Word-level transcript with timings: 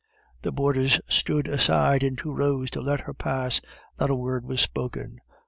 The 0.41 0.51
boarders 0.51 0.99
stood 1.09 1.47
aside 1.47 2.01
in 2.01 2.15
two 2.15 2.33
rows 2.33 2.71
to 2.71 2.81
let 2.81 3.01
her 3.01 3.13
pass; 3.13 3.61
not 3.99 4.09
a 4.09 4.15
word 4.15 4.45
was 4.47 4.59
spoken. 4.59 5.19